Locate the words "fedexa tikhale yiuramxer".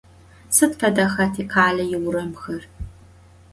0.79-2.63